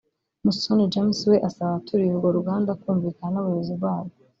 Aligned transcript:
Musoni 0.43 0.85
James 0.93 1.19
we 1.29 1.37
asaba 1.47 1.69
abaturiye 1.71 2.11
urwo 2.13 2.29
ruganda 2.37 2.71
kumvikana 2.81 3.29
n’abayobozi 3.31 3.73
barwo 3.83 4.15